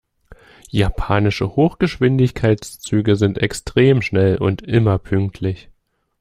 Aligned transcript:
Japanische 0.71 1.55
Hochgeschwindigkeitszüge 1.55 3.15
sind 3.17 3.37
extrem 3.37 4.01
schnell 4.01 4.37
und 4.39 4.63
immer 4.63 4.97
pünktlich. 4.97 5.69